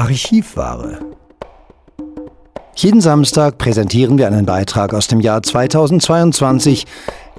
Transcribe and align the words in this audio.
Archivware. 0.00 0.98
Jeden 2.74 3.02
Samstag 3.02 3.58
präsentieren 3.58 4.16
wir 4.16 4.28
einen 4.28 4.46
Beitrag 4.46 4.94
aus 4.94 5.08
dem 5.08 5.20
Jahr 5.20 5.42
2022, 5.42 6.86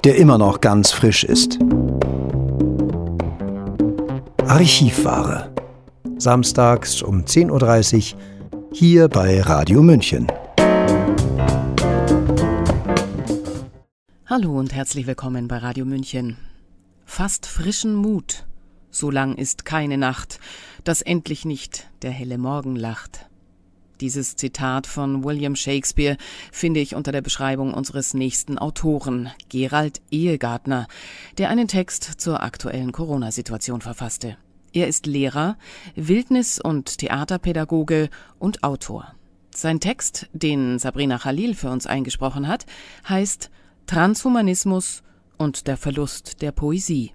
der 0.04 0.14
immer 0.14 0.38
noch 0.38 0.60
ganz 0.60 0.92
frisch 0.92 1.24
ist. 1.24 1.58
Archivware. 4.46 5.52
Samstags 6.18 7.02
um 7.02 7.24
10.30 7.24 8.14
Uhr 8.14 8.20
hier 8.72 9.08
bei 9.08 9.40
Radio 9.40 9.82
München. 9.82 10.28
Hallo 14.26 14.56
und 14.56 14.72
herzlich 14.72 15.08
willkommen 15.08 15.48
bei 15.48 15.56
Radio 15.56 15.84
München. 15.84 16.36
Fast 17.06 17.44
frischen 17.44 17.96
Mut. 17.96 18.46
So 18.94 19.10
lang 19.10 19.36
ist 19.36 19.64
keine 19.64 19.96
Nacht, 19.96 20.38
dass 20.84 21.02
endlich 21.02 21.44
nicht 21.44 21.90
der 22.02 22.10
helle 22.10 22.38
Morgen 22.38 22.76
lacht. 22.76 23.26
Dieses 24.00 24.34
Zitat 24.34 24.88
von 24.88 25.22
William 25.22 25.54
Shakespeare 25.54 26.16
finde 26.50 26.80
ich 26.80 26.96
unter 26.96 27.12
der 27.12 27.20
Beschreibung 27.20 27.72
unseres 27.72 28.14
nächsten 28.14 28.58
Autoren, 28.58 29.30
Gerald 29.48 30.00
Ehegartner, 30.10 30.88
der 31.38 31.50
einen 31.50 31.68
Text 31.68 32.04
zur 32.20 32.42
aktuellen 32.42 32.90
Corona-Situation 32.90 33.80
verfasste. 33.80 34.36
Er 34.72 34.88
ist 34.88 35.06
Lehrer, 35.06 35.56
Wildnis- 35.94 36.60
und 36.60 36.98
Theaterpädagoge 36.98 38.08
und 38.38 38.64
Autor. 38.64 39.14
Sein 39.54 39.80
Text, 39.80 40.28
den 40.32 40.78
Sabrina 40.78 41.18
Khalil 41.18 41.54
für 41.54 41.70
uns 41.70 41.86
eingesprochen 41.86 42.48
hat, 42.48 42.66
heißt 43.08 43.50
Transhumanismus 43.86 45.02
und 45.36 45.66
der 45.68 45.76
Verlust 45.76 46.40
der 46.42 46.52
Poesie. 46.52 47.12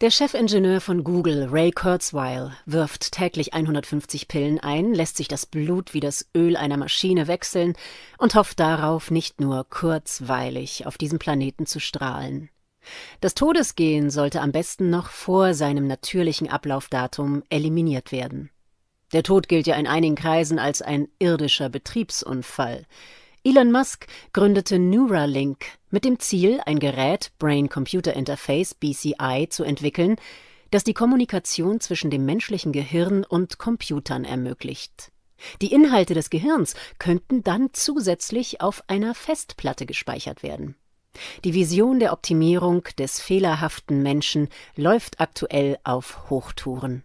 Der 0.00 0.10
Chefingenieur 0.10 0.80
von 0.80 1.04
Google, 1.04 1.48
Ray 1.50 1.72
Kurzweil, 1.72 2.56
wirft 2.64 3.12
täglich 3.12 3.52
150 3.52 4.28
Pillen 4.28 4.58
ein, 4.58 4.94
lässt 4.94 5.18
sich 5.18 5.28
das 5.28 5.44
Blut 5.44 5.92
wie 5.92 6.00
das 6.00 6.26
Öl 6.34 6.56
einer 6.56 6.78
Maschine 6.78 7.26
wechseln 7.28 7.74
und 8.16 8.34
hofft 8.34 8.60
darauf, 8.60 9.10
nicht 9.10 9.42
nur 9.42 9.66
kurzweilig 9.68 10.86
auf 10.86 10.96
diesem 10.96 11.18
Planeten 11.18 11.66
zu 11.66 11.80
strahlen. 11.80 12.48
Das 13.20 13.34
Todesgehen 13.34 14.08
sollte 14.08 14.40
am 14.40 14.52
besten 14.52 14.88
noch 14.88 15.10
vor 15.10 15.52
seinem 15.52 15.86
natürlichen 15.86 16.48
Ablaufdatum 16.48 17.42
eliminiert 17.50 18.10
werden. 18.10 18.48
Der 19.12 19.22
Tod 19.22 19.48
gilt 19.48 19.66
ja 19.66 19.74
in 19.74 19.86
einigen 19.86 20.14
Kreisen 20.14 20.58
als 20.58 20.80
ein 20.80 21.08
irdischer 21.18 21.68
Betriebsunfall. 21.68 22.86
Elon 23.42 23.72
Musk 23.72 24.06
gründete 24.34 24.78
Neuralink 24.78 25.64
mit 25.88 26.04
dem 26.04 26.18
Ziel, 26.18 26.60
ein 26.66 26.78
Gerät 26.78 27.32
Brain-Computer 27.38 28.12
Interface 28.12 28.74
BCI 28.74 29.46
zu 29.48 29.64
entwickeln, 29.64 30.16
das 30.70 30.84
die 30.84 30.92
Kommunikation 30.92 31.80
zwischen 31.80 32.10
dem 32.10 32.26
menschlichen 32.26 32.70
Gehirn 32.70 33.24
und 33.24 33.56
Computern 33.56 34.26
ermöglicht. 34.26 35.10
Die 35.62 35.72
Inhalte 35.72 36.12
des 36.12 36.28
Gehirns 36.28 36.74
könnten 36.98 37.42
dann 37.42 37.70
zusätzlich 37.72 38.60
auf 38.60 38.84
einer 38.88 39.14
Festplatte 39.14 39.86
gespeichert 39.86 40.42
werden. 40.42 40.76
Die 41.42 41.54
Vision 41.54 41.98
der 41.98 42.12
Optimierung 42.12 42.84
des 42.98 43.22
fehlerhaften 43.22 44.02
Menschen 44.02 44.50
läuft 44.76 45.18
aktuell 45.18 45.78
auf 45.82 46.28
Hochtouren. 46.28 47.04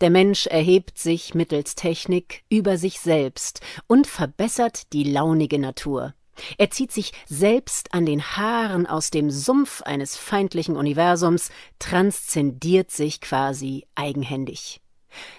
Der 0.00 0.10
Mensch 0.10 0.46
erhebt 0.46 0.98
sich 0.98 1.34
mittels 1.34 1.74
Technik 1.74 2.44
über 2.48 2.76
sich 2.76 3.00
selbst 3.00 3.60
und 3.86 4.06
verbessert 4.06 4.92
die 4.92 5.04
launige 5.04 5.58
Natur. 5.58 6.14
Er 6.58 6.70
zieht 6.70 6.92
sich 6.92 7.12
selbst 7.26 7.92
an 7.92 8.06
den 8.06 8.22
Haaren 8.22 8.86
aus 8.86 9.10
dem 9.10 9.30
Sumpf 9.30 9.82
eines 9.82 10.16
feindlichen 10.16 10.76
Universums, 10.76 11.50
transzendiert 11.78 12.90
sich 12.90 13.20
quasi 13.20 13.86
eigenhändig. 13.94 14.80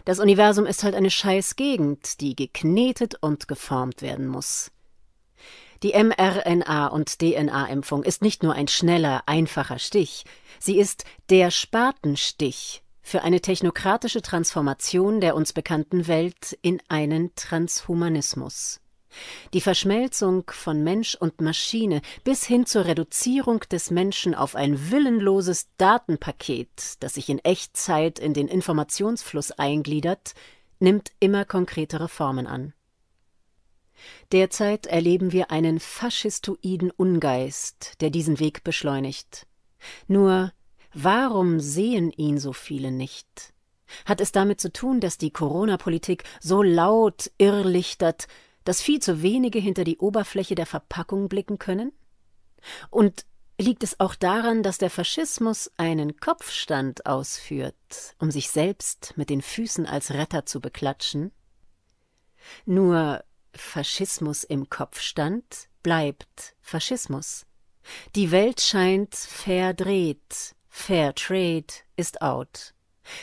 Das 0.05 0.19
Universum 0.19 0.65
ist 0.65 0.83
halt 0.83 0.93
eine 0.93 1.09
Scheißgegend, 1.09 2.21
die 2.21 2.35
geknetet 2.35 3.15
und 3.21 3.47
geformt 3.47 4.01
werden 4.01 4.27
muss. 4.27 4.71
Die 5.81 5.95
mRNA- 5.95 6.87
und 6.87 7.19
DNA-Impfung 7.19 8.03
ist 8.03 8.21
nicht 8.21 8.43
nur 8.43 8.53
ein 8.53 8.67
schneller, 8.67 9.23
einfacher 9.25 9.79
Stich, 9.79 10.23
sie 10.59 10.77
ist 10.77 11.03
der 11.29 11.51
Spatenstich 11.51 12.82
für 13.03 13.21
eine 13.21 13.41
technokratische 13.41 14.21
Transformation 14.21 15.19
der 15.19 15.35
uns 15.35 15.53
bekannten 15.53 16.07
Welt 16.07 16.57
in 16.61 16.81
einen 16.87 17.35
Transhumanismus. 17.35 18.79
Die 19.53 19.61
Verschmelzung 19.61 20.45
von 20.49 20.83
Mensch 20.83 21.13
und 21.13 21.39
Maschine 21.39 22.01
bis 22.23 22.45
hin 22.45 22.65
zur 22.65 22.85
Reduzierung 22.85 23.59
des 23.71 23.91
Menschen 23.91 24.33
auf 24.33 24.55
ein 24.55 24.89
willenloses 24.89 25.67
Datenpaket, 25.77 26.95
das 27.01 27.13
sich 27.13 27.29
in 27.29 27.37
Echtzeit 27.39 28.17
in 28.17 28.33
den 28.33 28.47
Informationsfluss 28.47 29.51
eingliedert, 29.51 30.33
nimmt 30.79 31.11
immer 31.19 31.45
konkretere 31.45 32.07
Formen 32.07 32.47
an. 32.47 32.73
Derzeit 34.31 34.87
erleben 34.87 35.31
wir 35.31 35.51
einen 35.51 35.79
faschistoiden 35.79 36.91
Ungeist, 36.91 38.01
der 38.01 38.09
diesen 38.09 38.39
Weg 38.39 38.63
beschleunigt. 38.63 39.45
Nur 40.07 40.51
Warum 40.93 41.59
sehen 41.59 42.11
ihn 42.11 42.39
so 42.39 42.53
viele 42.53 42.91
nicht? 42.91 43.53
Hat 44.05 44.21
es 44.21 44.31
damit 44.31 44.61
zu 44.61 44.71
tun, 44.71 44.99
dass 44.99 45.17
die 45.17 45.31
Corona-Politik 45.31 46.23
so 46.39 46.63
laut 46.63 47.31
irrlichtert, 47.37 48.27
dass 48.63 48.81
viel 48.81 48.99
zu 48.99 49.21
wenige 49.21 49.59
hinter 49.59 49.83
die 49.83 49.97
Oberfläche 49.97 50.55
der 50.55 50.65
Verpackung 50.65 51.29
blicken 51.29 51.59
können? 51.59 51.91
Und 52.89 53.25
liegt 53.59 53.83
es 53.83 53.99
auch 53.99 54.15
daran, 54.15 54.63
dass 54.63 54.77
der 54.77 54.89
Faschismus 54.89 55.71
einen 55.77 56.17
Kopfstand 56.17 57.05
ausführt, 57.05 58.15
um 58.19 58.31
sich 58.31 58.49
selbst 58.49 59.13
mit 59.15 59.29
den 59.29 59.41
Füßen 59.41 59.85
als 59.85 60.11
Retter 60.11 60.45
zu 60.45 60.59
beklatschen? 60.59 61.31
Nur 62.65 63.23
Faschismus 63.53 64.43
im 64.43 64.69
Kopfstand 64.69 65.69
bleibt 65.81 66.55
Faschismus. 66.61 67.45
Die 68.15 68.31
Welt 68.31 68.61
scheint 68.61 69.13
verdreht, 69.13 70.55
Fair 70.75 71.13
Trade 71.13 71.67
ist 71.95 72.23
out. 72.23 72.73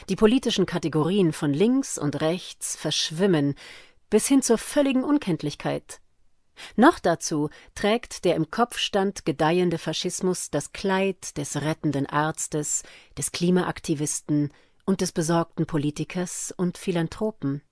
Die 0.09 0.15
politischen 0.15 0.67
Kategorien 0.67 1.33
von 1.33 1.53
links 1.53 1.99
und 1.99 2.21
rechts 2.21 2.77
verschwimmen 2.77 3.57
bis 4.09 4.29
hin 4.29 4.41
zur 4.41 4.57
völligen 4.57 5.03
Unkenntlichkeit. 5.03 6.01
Noch 6.77 7.01
dazu 7.01 7.51
trägt 7.75 8.25
der 8.25 8.37
im 8.37 8.53
Kopfstand 8.53 9.27
gedeihende 9.27 9.79
Faschismus 9.79 10.51
das 10.51 10.73
Kleid 10.73 11.37
des 11.37 11.61
rettenden 11.61 12.07
Arztes, 12.07 12.85
des 13.19 13.33
Klimaaktivisten 13.33 14.53
und 14.87 15.01
des 15.01 15.11
besorgten 15.11 15.67
Politikers 15.67 16.55
und 16.57 16.79
Philanthropen. 16.79 17.63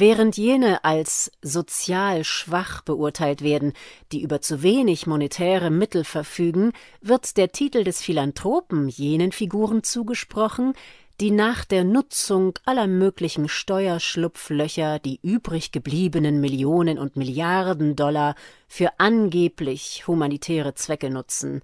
Während 0.00 0.38
jene 0.38 0.82
als 0.82 1.30
sozial 1.42 2.24
schwach 2.24 2.80
beurteilt 2.80 3.42
werden, 3.42 3.74
die 4.12 4.22
über 4.22 4.40
zu 4.40 4.62
wenig 4.62 5.06
monetäre 5.06 5.68
Mittel 5.68 6.04
verfügen, 6.04 6.72
wird 7.02 7.36
der 7.36 7.52
Titel 7.52 7.84
des 7.84 8.00
Philanthropen 8.00 8.88
jenen 8.88 9.30
Figuren 9.30 9.82
zugesprochen, 9.82 10.72
die 11.20 11.30
nach 11.30 11.66
der 11.66 11.84
Nutzung 11.84 12.54
aller 12.64 12.86
möglichen 12.86 13.46
Steuerschlupflöcher 13.46 15.00
die 15.00 15.20
übrig 15.22 15.70
gebliebenen 15.70 16.40
Millionen 16.40 16.98
und 16.98 17.16
Milliarden 17.16 17.94
Dollar 17.94 18.36
für 18.68 18.92
angeblich 18.96 20.06
humanitäre 20.06 20.72
Zwecke 20.72 21.10
nutzen, 21.10 21.60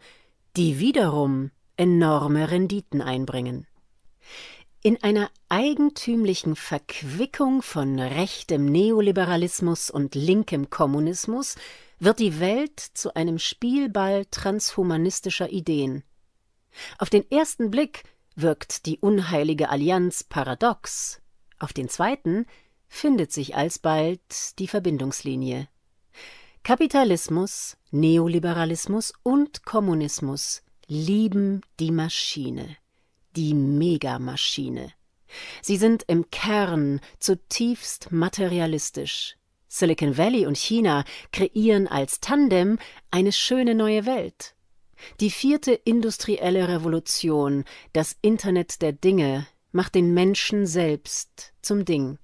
die 0.59 0.79
wiederum 0.79 1.53
enorme 1.79 2.51
Renditen 2.51 3.01
einbringen. 3.01 3.67
In 4.87 5.03
einer 5.03 5.33
eigentümlichen 5.49 6.55
Verquickung 6.55 7.61
von 7.61 7.99
rechtem 7.99 8.67
Neoliberalismus 8.67 9.91
und 9.91 10.15
linkem 10.15 10.71
Kommunismus 10.71 11.57
wird 11.99 12.21
die 12.21 12.39
Welt 12.39 12.79
zu 12.79 13.13
einem 13.17 13.41
Spielball 13.41 14.27
transhumanistischer 14.27 15.51
Ideen. 15.51 16.05
Auf 16.99 17.11
den 17.11 17.29
ersten 17.33 17.73
Blick 17.73 18.05
wirkt 18.37 18.87
die 18.87 19.01
unheilige 19.01 19.71
Allianz 19.71 20.23
paradox, 20.23 21.21
auf 21.59 21.73
den 21.73 21.89
zweiten 21.89 22.47
findet 22.87 23.33
sich 23.33 23.57
alsbald 23.57 24.57
die 24.61 24.69
Verbindungslinie. 24.69 25.67
Kapitalismus, 26.63 27.77
Neoliberalismus 27.91 29.15
und 29.25 29.65
Kommunismus 29.65 30.63
lieben 30.87 31.63
die 31.81 31.91
Maschine 31.91 32.77
die 33.37 33.55
Megamaschine. 33.55 34.93
Sie 35.61 35.77
sind 35.77 36.05
im 36.07 36.31
Kern 36.31 37.01
zutiefst 37.19 38.11
materialistisch. 38.11 39.37
Silicon 39.69 40.17
Valley 40.17 40.47
und 40.47 40.57
China 40.57 41.05
kreieren 41.33 41.87
als 41.87 42.21
Tandem 42.21 42.79
eine 43.11 43.33
schöne 43.33 43.75
neue 43.75 44.07
Welt. 44.07 44.55
Die 45.21 45.31
vierte 45.31 45.73
industrielle 45.73 46.69
Revolution, 46.69 47.65
das 47.93 48.17
Internet 48.23 48.81
der 48.81 48.93
Dinge, 48.93 49.47
macht 49.73 49.95
den 49.95 50.15
Menschen 50.15 50.67
selbst 50.67 51.53
zum 51.61 51.85
Ding. 51.85 52.19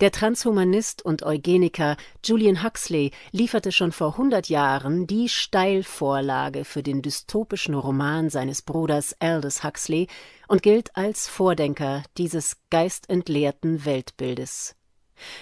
Der 0.00 0.10
Transhumanist 0.10 1.04
und 1.04 1.22
Eugeniker 1.22 1.96
Julian 2.24 2.62
Huxley 2.62 3.10
lieferte 3.32 3.72
schon 3.72 3.92
vor 3.92 4.16
hundert 4.16 4.48
Jahren 4.48 5.06
die 5.06 5.28
Steilvorlage 5.28 6.64
für 6.64 6.82
den 6.82 7.02
dystopischen 7.02 7.74
Roman 7.74 8.30
seines 8.30 8.62
Bruders 8.62 9.14
Aldous 9.20 9.64
Huxley 9.64 10.08
und 10.48 10.62
gilt 10.62 10.96
als 10.96 11.28
Vordenker 11.28 12.02
dieses 12.18 12.56
geistentleerten 12.70 13.84
Weltbildes. 13.84 14.76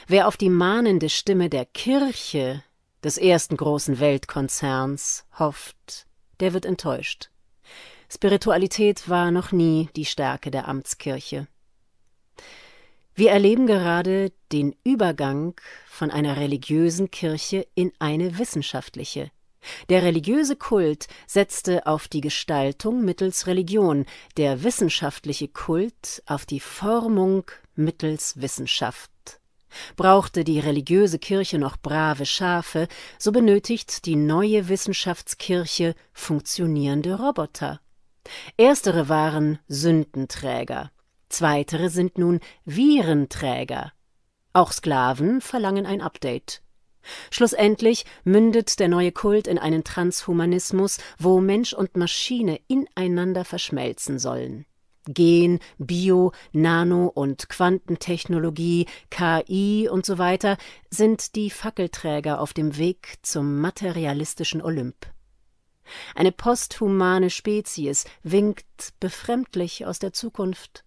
Wer 0.06 0.28
auf 0.28 0.36
die 0.36 0.50
mahnende 0.50 1.08
Stimme 1.08 1.48
der 1.48 1.64
Kirche, 1.64 2.62
des 3.02 3.18
ersten 3.18 3.56
großen 3.56 3.98
Weltkonzerns, 3.98 5.24
hofft, 5.38 6.06
der 6.40 6.52
wird 6.52 6.64
enttäuscht. 6.64 7.30
Spiritualität 8.08 9.08
war 9.08 9.30
noch 9.30 9.52
nie 9.52 9.88
die 9.96 10.04
Stärke 10.04 10.50
der 10.50 10.68
Amtskirche. 10.68 11.48
Wir 13.14 13.30
erleben 13.30 13.66
gerade 13.66 14.32
den 14.52 14.74
Übergang 14.84 15.54
von 15.86 16.10
einer 16.10 16.36
religiösen 16.38 17.10
Kirche 17.10 17.66
in 17.74 17.92
eine 17.98 18.38
wissenschaftliche. 18.38 19.30
Der 19.88 20.02
religiöse 20.02 20.56
Kult 20.56 21.06
setzte 21.26 21.86
auf 21.86 22.08
die 22.08 22.20
Gestaltung 22.20 23.04
mittels 23.04 23.46
Religion, 23.46 24.06
der 24.36 24.62
wissenschaftliche 24.64 25.48
Kult 25.48 26.22
auf 26.26 26.46
die 26.46 26.60
Formung 26.60 27.44
mittels 27.74 28.40
Wissenschaft. 28.40 29.10
Brauchte 29.96 30.44
die 30.44 30.58
religiöse 30.58 31.18
Kirche 31.18 31.58
noch 31.58 31.76
brave 31.76 32.26
Schafe, 32.26 32.88
so 33.18 33.32
benötigt 33.32 34.04
die 34.06 34.16
neue 34.16 34.68
Wissenschaftskirche 34.68 35.94
funktionierende 36.12 37.18
Roboter. 37.18 37.80
Erstere 38.56 39.08
waren 39.08 39.58
Sündenträger, 39.68 40.90
Zweitere 41.32 41.88
sind 41.88 42.18
nun 42.18 42.40
Virenträger. 42.66 43.92
Auch 44.52 44.70
Sklaven 44.70 45.40
verlangen 45.40 45.86
ein 45.86 46.02
Update. 46.02 46.62
Schlussendlich 47.30 48.04
mündet 48.22 48.78
der 48.78 48.88
neue 48.88 49.12
Kult 49.12 49.46
in 49.46 49.58
einen 49.58 49.82
Transhumanismus, 49.82 50.98
wo 51.18 51.40
Mensch 51.40 51.72
und 51.72 51.96
Maschine 51.96 52.60
ineinander 52.68 53.44
verschmelzen 53.44 54.18
sollen. 54.18 54.66
Gen, 55.06 55.58
Bio, 55.78 56.32
Nano- 56.52 57.08
und 57.08 57.48
Quantentechnologie, 57.48 58.86
KI 59.10 59.88
und 59.90 60.06
so 60.06 60.18
weiter 60.18 60.58
sind 60.90 61.34
die 61.34 61.50
Fackelträger 61.50 62.40
auf 62.40 62.52
dem 62.52 62.76
Weg 62.76 63.14
zum 63.22 63.58
materialistischen 63.58 64.62
Olymp. 64.62 65.06
Eine 66.14 66.30
posthumane 66.30 67.30
Spezies 67.30 68.04
winkt 68.22 68.92
befremdlich 69.00 69.86
aus 69.86 69.98
der 69.98 70.12
Zukunft. 70.12 70.84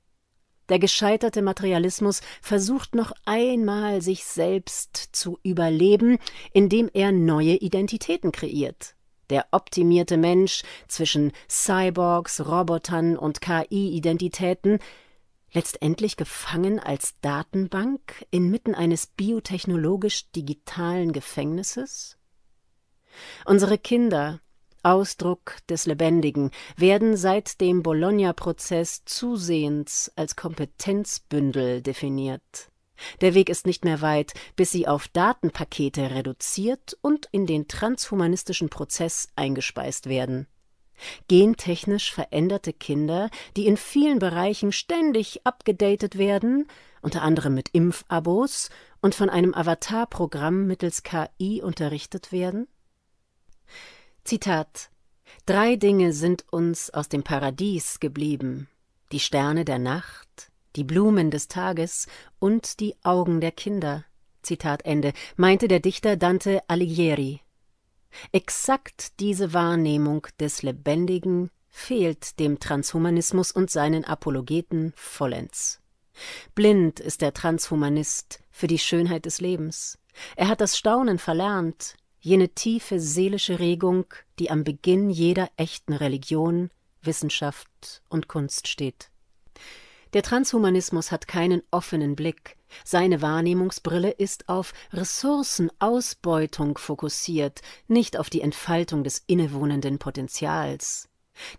Der 0.70 0.80
gescheiterte 0.80 1.42
Materialismus 1.42 2.22
versucht 2.42 2.96
noch 2.96 3.12
einmal, 3.26 4.02
sich 4.02 4.26
selbst 4.26 4.98
zu 5.12 5.40
überleben, 5.44 6.18
indem 6.54 6.90
er 6.94 7.12
neue 7.12 7.56
Identitäten 7.56 8.32
kreiert. 8.32 8.96
Der 9.30 9.48
optimierte 9.52 10.18
Mensch 10.18 10.64
zwischen 10.88 11.32
Cyborgs, 11.50 12.46
Robotern 12.46 13.18
und 13.18 13.42
KI-Identitäten, 13.42 14.80
letztendlich 15.52 16.18
gefangen 16.18 16.80
als 16.80 17.16
Datenbank 17.22 18.26
inmitten 18.30 18.76
eines 18.76 19.08
biotechnologisch 19.08 20.32
digitalen 20.32 21.12
Gefängnisses? 21.12 22.18
Unsere 23.46 23.78
Kinder, 23.78 24.42
Ausdruck 24.86 25.58
des 25.68 25.88
Lebendigen, 25.88 26.52
werden 26.78 27.18
seit 27.18 27.60
dem 27.60 27.82
Bologna-Prozess 27.82 29.04
zusehends 29.06 30.12
als 30.16 30.36
Kompetenzbündel 30.36 31.82
definiert. 31.82 32.70
Der 33.22 33.34
Weg 33.34 33.50
ist 33.50 33.66
nicht 33.66 33.84
mehr 33.84 34.02
weit, 34.02 34.34
bis 34.56 34.72
sie 34.72 34.88
auf 34.88 35.08
Datenpakete 35.08 36.12
reduziert 36.12 36.98
und 37.02 37.28
in 37.32 37.46
den 37.46 37.68
transhumanistischen 37.68 38.70
Prozess 38.70 39.28
eingespeist 39.36 40.08
werden. 40.08 40.48
Gentechnisch 41.28 42.14
veränderte 42.14 42.72
Kinder, 42.72 43.30
die 43.58 43.68
in 43.68 43.76
vielen 43.76 44.20
Bereichen 44.20 44.72
ständig 44.72 45.46
abgedatet 45.46 46.18
werden, 46.18 46.68
unter 47.02 47.22
anderem 47.22 47.54
mit 47.54 47.70
Impfabos 47.70 48.70
und 49.02 49.14
von 49.14 49.30
einem 49.30 49.54
Avatarprogramm 49.54 50.68
mittels 50.68 51.04
KI 51.04 51.62
unterrichtet 51.62 52.32
werden? 52.32 52.68
Zitat 54.26 54.90
Drei 55.46 55.76
Dinge 55.76 56.12
sind 56.12 56.46
uns 56.52 56.90
aus 56.90 57.10
dem 57.10 57.22
Paradies 57.22 58.00
geblieben 58.00 58.68
die 59.12 59.20
Sterne 59.20 59.66
der 59.66 59.78
Nacht, 59.78 60.52
die 60.76 60.84
Blumen 60.84 61.30
des 61.30 61.48
Tages 61.48 62.08
und 62.40 62.80
die 62.80 62.96
Augen 63.04 63.40
der 63.40 63.52
Kinder. 63.52 64.04
Zitat 64.42 64.84
Ende, 64.84 65.14
meinte 65.36 65.68
der 65.68 65.80
Dichter 65.80 66.18
Dante 66.18 66.64
Alighieri. 66.68 67.42
Exakt 68.32 69.20
diese 69.20 69.54
Wahrnehmung 69.54 70.26
des 70.40 70.64
Lebendigen 70.64 71.52
fehlt 71.70 72.40
dem 72.40 72.60
Transhumanismus 72.60 73.52
und 73.52 73.70
seinen 73.70 74.06
Apologeten 74.06 74.92
vollends. 74.96 75.82
Blind 76.56 77.00
ist 77.00 77.22
der 77.22 77.36
Transhumanist 77.36 78.40
für 78.50 78.66
die 78.66 78.80
Schönheit 78.80 79.26
des 79.26 79.40
Lebens. 79.40 80.00
Er 80.36 80.48
hat 80.48 80.62
das 80.62 80.78
Staunen 80.78 81.20
verlernt, 81.20 81.96
jene 82.26 82.50
tiefe 82.50 83.00
seelische 83.00 83.60
Regung, 83.60 84.06
die 84.40 84.50
am 84.50 84.64
Beginn 84.64 85.12
jeder 85.12 85.48
echten 85.58 85.94
Religion, 85.94 86.72
Wissenschaft 87.04 88.02
und 88.10 88.28
Kunst 88.28 88.68
steht. 88.68 89.12
Der 90.14 90.24
Transhumanismus 90.24 91.12
hat 91.12 91.28
keinen 91.28 91.62
offenen 91.70 92.16
Blick, 92.16 92.58
seine 92.84 93.22
Wahrnehmungsbrille 93.22 94.10
ist 94.10 94.50
auf 94.50 94.74
Ressourcenausbeutung 94.92 96.80
fokussiert, 96.80 97.62
nicht 97.88 98.18
auf 98.18 98.32
die 98.32 98.42
Entfaltung 98.42 99.04
des 99.04 99.22
innewohnenden 99.28 100.00
Potenzials. 100.00 101.10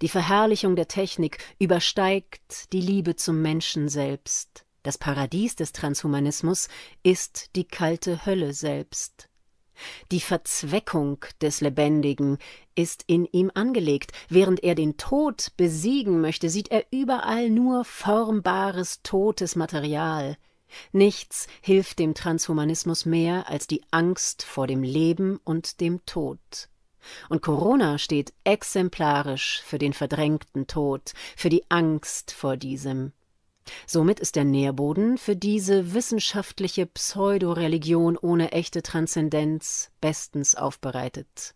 Die 0.03 0.09
Verherrlichung 0.09 0.75
der 0.75 0.89
Technik 0.89 1.39
übersteigt 1.61 2.73
die 2.73 2.81
Liebe 2.81 3.15
zum 3.15 3.41
Menschen 3.41 3.89
selbst. 3.89 4.65
Das 4.83 4.99
Paradies 4.99 5.55
des 5.55 5.71
Transhumanismus 5.71 6.67
ist 7.05 7.55
die 7.55 7.65
kalte 7.65 8.27
Hölle 8.27 8.53
selbst. 8.53 9.29
Die 10.13 10.21
Verzweckung 10.21 11.19
des 11.41 11.61
Lebendigen 11.61 12.39
ist 12.77 13.03
in 13.09 13.25
ihm 13.27 13.51
angelegt. 13.55 14.13
Während 14.29 14.63
er 14.63 14.77
den 14.77 14.97
Tod 14.97 15.53
besiegen 15.57 16.21
möchte, 16.21 16.49
sieht 16.49 16.71
er 16.71 16.85
überall 16.93 17.51
nur 17.51 17.85
formbares, 17.85 19.03
totes 19.03 19.57
Material. 19.57 20.37
Nichts 20.93 21.49
hilft 21.61 21.99
dem 21.99 22.15
Transhumanismus 22.15 23.05
mehr 23.05 23.49
als 23.49 23.67
die 23.67 23.83
Angst 23.91 24.45
vor 24.45 24.67
dem 24.67 24.83
Leben 24.83 25.41
und 25.45 25.81
dem 25.81 26.05
Tod. 26.07 26.69
Und 27.29 27.43
Corona 27.43 27.99
steht 27.99 28.33
exemplarisch 28.45 29.63
für 29.65 29.79
den 29.79 29.93
verdrängten 29.93 30.67
Tod, 30.67 31.13
für 31.37 31.49
die 31.49 31.65
Angst 31.69 32.33
vor 32.33 32.57
diesem. 32.57 33.13
Somit 33.87 34.21
ist 34.21 34.37
der 34.37 34.45
Nährboden 34.45 35.19
für 35.19 35.37
diese 35.37 35.95
wissenschaftliche 35.95 36.87
Pseudoreligion 36.87 38.17
ohne 38.17 38.53
echte 38.53 38.83
Transzendenz 38.83 39.91
bestens 40.01 40.55
aufbereitet. 40.55 41.55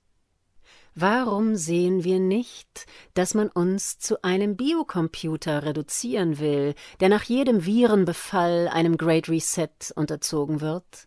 Warum 0.95 1.55
sehen 1.55 2.03
wir 2.03 2.19
nicht, 2.19 2.87
dass 3.15 3.35
man 3.35 3.49
uns 3.49 3.99
zu 3.99 4.23
einem 4.25 4.57
Biocomputer 4.57 5.63
reduzieren 5.63 6.41
will, 6.41 6.75
der 6.99 7.09
nach 7.09 7.23
jedem 7.23 7.65
Virenbefall 7.65 8.69
einem 8.69 8.97
Great 8.97 9.29
Reset 9.29 9.93
unterzogen 9.95 10.61
wird? 10.61 11.07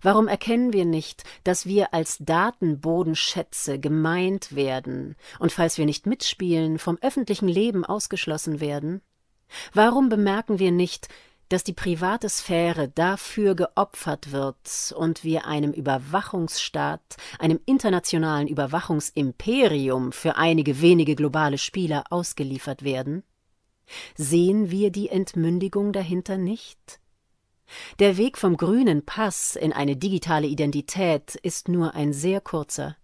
Warum 0.00 0.28
erkennen 0.28 0.72
wir 0.72 0.84
nicht, 0.84 1.24
dass 1.44 1.66
wir 1.66 1.94
als 1.94 2.18
Datenbodenschätze 2.20 3.78
gemeint 3.78 4.54
werden 4.54 5.16
und 5.38 5.50
falls 5.50 5.78
wir 5.78 5.86
nicht 5.86 6.06
mitspielen, 6.06 6.78
vom 6.78 6.98
öffentlichen 7.00 7.48
Leben 7.48 7.84
ausgeschlossen 7.84 8.60
werden? 8.60 9.00
Warum 9.72 10.08
bemerken 10.08 10.58
wir 10.58 10.72
nicht, 10.72 11.08
dass 11.48 11.64
die 11.64 11.74
private 11.74 12.30
Sphäre 12.30 12.88
dafür 12.88 13.54
geopfert 13.54 14.32
wird 14.32 14.94
und 14.96 15.22
wir 15.22 15.46
einem 15.46 15.72
Überwachungsstaat, 15.72 17.16
einem 17.38 17.60
internationalen 17.66 18.48
Überwachungsimperium 18.48 20.12
für 20.12 20.36
einige 20.36 20.80
wenige 20.80 21.14
globale 21.14 21.58
Spieler 21.58 22.04
ausgeliefert 22.08 22.84
werden? 22.84 23.22
Sehen 24.16 24.70
wir 24.70 24.90
die 24.90 25.10
Entmündigung 25.10 25.92
dahinter 25.92 26.38
nicht? 26.38 27.00
Der 27.98 28.16
Weg 28.16 28.38
vom 28.38 28.56
grünen 28.56 29.04
Pass 29.04 29.56
in 29.56 29.72
eine 29.72 29.96
digitale 29.96 30.46
Identität 30.46 31.34
ist 31.34 31.68
nur 31.68 31.94
ein 31.94 32.12
sehr 32.12 32.40
kurzer. 32.40 32.96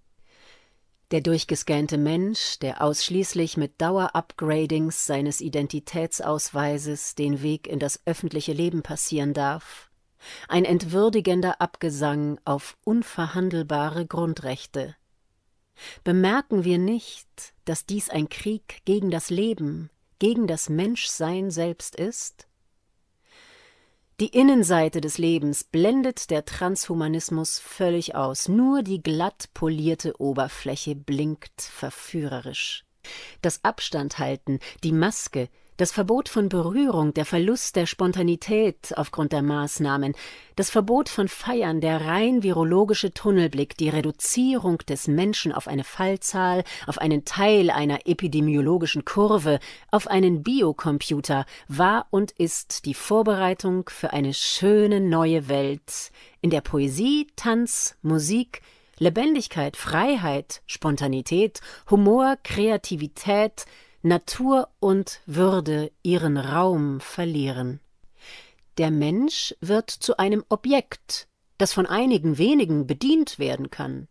Der 1.11 1.23
durchgescannte 1.23 1.97
Mensch, 1.97 2.59
der 2.59 2.83
ausschließlich 2.83 3.57
mit 3.57 3.81
Dauerupgradings 3.81 5.07
seines 5.07 5.41
Identitätsausweises 5.41 7.15
den 7.15 7.41
Weg 7.41 7.67
in 7.67 7.79
das 7.79 8.01
öffentliche 8.05 8.53
Leben 8.53 8.83
passieren 8.83 9.33
darf. 9.33 9.91
Ein 10.49 10.67
entwürdigender 10.67 11.63
Abgesang 11.63 12.39
auf 12.45 12.77
unverhandelbare 12.85 14.07
Grundrechte. 14.07 14.97
Bemerken 16.05 16.65
wir 16.65 16.77
nicht, 16.77 17.55
dass 17.65 17.87
dies 17.87 18.11
ein 18.11 18.29
Krieg 18.29 18.81
gegen 18.85 19.11
das 19.11 19.31
Leben, 19.31 19.89
gegen 20.19 20.47
das 20.47 20.69
Menschsein 20.69 21.51
selbst 21.51 21.97
ist? 21.97 22.48
Die 24.21 24.37
Innenseite 24.37 25.01
des 25.01 25.17
Lebens 25.17 25.63
blendet 25.63 26.31
der 26.31 26.45
Transhumanismus 26.45 27.61
völlig 27.61 28.17
aus, 28.17 28.49
nur 28.49 28.83
die 28.83 29.01
glatt 29.01 29.49
polierte 29.55 30.21
Oberfläche 30.21 30.97
blinkt 30.97 31.63
verführerisch. 31.63 32.85
Das 33.43 33.63
Abstandhalten, 33.63 34.59
die 34.83 34.91
Maske, 34.91 35.49
das 35.79 35.93
Verbot 35.93 36.29
von 36.29 36.49
Berührung, 36.49 37.15
der 37.15 37.25
Verlust 37.25 37.77
der 37.77 37.87
Spontanität 37.87 38.93
aufgrund 38.97 39.33
der 39.33 39.43
Maßnahmen, 39.43 40.13
das 40.57 40.71
Verbot 40.71 41.09
von 41.09 41.29
Feiern, 41.29 41.81
der 41.81 42.05
rein 42.05 42.43
virologische 42.43 43.15
Tunnelblick, 43.15 43.77
die 43.77 43.89
Reduzierung 43.89 44.79
des 44.79 45.07
Menschen 45.07 45.53
auf 45.53 45.69
eine 45.69 45.85
Fallzahl, 45.85 46.65
auf 46.89 46.99
einen 46.99 47.25
Teil 47.25 47.71
einer 47.71 48.09
epidemiologischen 48.09 49.05
Kurve, 49.05 49.61
auf 49.93 50.09
einen 50.09 50.43
Biocomputer, 50.43 51.47
war 51.69 52.07
und 52.11 52.33
ist 52.33 52.85
die 52.85 52.95
Vorbereitung 52.95 53.89
für 53.89 54.13
eine 54.13 54.35
schöne 54.35 55.01
neue 55.01 55.49
Welt, 55.49 56.11
in 56.41 56.51
der 56.51 56.61
Poesie, 56.61 57.29
Tanz, 57.37 57.97
Musik, 58.03 58.63
Lebendigkeit, 58.99 59.77
Freiheit, 59.77 60.61
Spontanität, 60.67 61.61
Humor, 61.89 62.37
Kreativität, 62.43 63.65
Natur 64.09 64.69
und 64.81 65.21
Würde 65.27 65.93
ihren 66.03 66.37
Raum 66.37 67.01
verlieren. 67.01 67.81
Der 68.79 68.91
Mensch 68.91 69.55
wird 69.61 69.91
zu 69.91 70.19
einem 70.19 70.45
Objekt, 70.49 71.29
das 71.59 71.73
von 71.73 71.87
einigen 71.87 72.39
wenigen 72.39 72.87
bedient 72.87 73.39
werden 73.39 73.71
kann. 73.71 74.09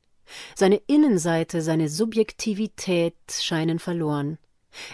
Seine 0.55 0.77
Innenseite, 0.87 1.61
seine 1.61 1.89
Subjektivität 1.89 3.15
scheinen 3.31 3.79
verloren. 3.79 4.37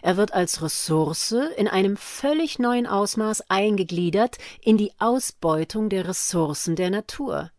Er 0.01 0.17
wird 0.17 0.33
als 0.33 0.62
Ressource 0.62 1.36
in 1.57 1.67
einem 1.67 1.98
völlig 1.98 2.60
neuen 2.60 2.88
Ausmaß 2.88 3.50
eingegliedert 3.50 4.38
in 4.62 4.77
die 4.77 4.91
Ausbeutung 5.00 5.89
der 5.89 6.07
Ressourcen 6.07 6.75
der 6.75 6.89
Natur. 6.89 7.51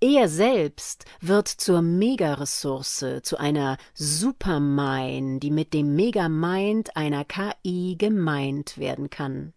Er 0.00 0.28
selbst 0.28 1.04
wird 1.20 1.48
zur 1.48 1.82
Megaressource, 1.82 3.04
zu 3.22 3.36
einer 3.38 3.78
Supermine, 3.94 5.40
die 5.40 5.50
mit 5.50 5.74
dem 5.74 5.94
Megamind 5.94 6.96
einer 6.96 7.24
KI 7.24 7.96
gemeint 7.98 8.78
werden 8.78 9.10
kann. 9.10 9.52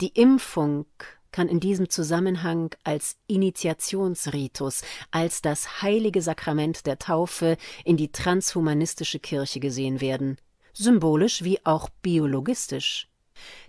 Die 0.00 0.08
Impfung 0.08 0.86
kann 1.30 1.48
in 1.48 1.60
diesem 1.60 1.88
Zusammenhang 1.88 2.74
als 2.84 3.16
Initiationsritus, 3.26 4.82
als 5.10 5.40
das 5.40 5.82
heilige 5.82 6.20
Sakrament 6.20 6.86
der 6.86 6.98
Taufe 6.98 7.56
in 7.84 7.96
die 7.96 8.12
transhumanistische 8.12 9.18
Kirche 9.18 9.58
gesehen 9.58 10.00
werden, 10.00 10.36
symbolisch 10.74 11.42
wie 11.42 11.64
auch 11.64 11.88
biologistisch. 12.02 13.08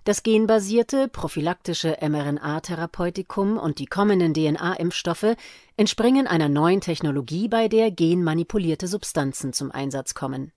Das 0.03 0.24
genbasierte 0.24 1.08
prophylaktische 1.08 1.98
mRNA-Therapeutikum 2.01 3.58
und 3.58 3.79
die 3.79 3.86
kommenden 3.86 4.34
DNA-Impfstoffe 4.34 5.36
entspringen 5.77 6.27
einer 6.27 6.50
neuen 6.50 6.82
Technologie, 6.82 7.48
bei 7.48 7.67
der 7.67 7.91
genmanipulierte 7.91 8.88
Substanzen 8.88 9.53
zum 9.53 9.72
Einsatz 9.72 10.13
kommen. 10.13 10.51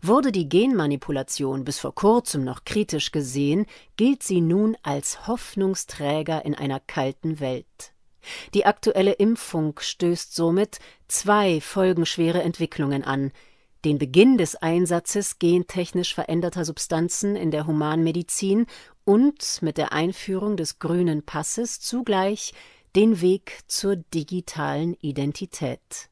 Wurde 0.00 0.32
die 0.32 0.48
Genmanipulation 0.48 1.64
bis 1.64 1.78
vor 1.78 1.94
kurzem 1.94 2.44
noch 2.44 2.64
kritisch 2.64 3.12
gesehen, 3.12 3.66
gilt 3.96 4.22
sie 4.22 4.40
nun 4.40 4.76
als 4.82 5.26
Hoffnungsträger 5.26 6.44
in 6.44 6.54
einer 6.54 6.80
kalten 6.80 7.40
Welt. 7.40 7.92
Die 8.54 8.66
aktuelle 8.66 9.12
Impfung 9.12 9.78
stößt 9.78 10.34
somit 10.34 10.78
zwei 11.08 11.60
folgenschwere 11.60 12.42
Entwicklungen 12.42 13.02
an, 13.02 13.32
den 13.84 13.98
Beginn 13.98 14.38
des 14.38 14.56
Einsatzes 14.56 15.38
gentechnisch 15.38 16.14
veränderter 16.14 16.64
Substanzen 16.64 17.36
in 17.36 17.50
der 17.50 17.66
Humanmedizin 17.66 18.66
und 19.04 19.60
mit 19.60 19.78
der 19.78 19.92
Einführung 19.92 20.56
des 20.56 20.78
grünen 20.78 21.24
Passes 21.24 21.80
zugleich 21.80 22.52
den 22.94 23.20
Weg 23.20 23.60
zur 23.66 23.96
digitalen 23.96 24.94
Identität. 25.00 26.08